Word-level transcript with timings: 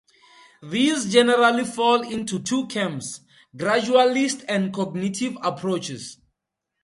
These 0.63 1.11
generally 1.13 1.63
fall 1.63 2.01
into 2.01 2.39
two 2.39 2.65
camps: 2.65 3.21
gradualist 3.55 4.43
and 4.49 4.73
cognitive 4.73 5.37
approaches. 5.43 6.17